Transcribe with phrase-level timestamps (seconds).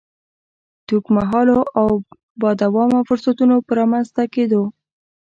[0.87, 1.89] د اوږد مهالو او
[2.41, 4.63] با دوامه فرصتونو په رامنځ ته کېدو.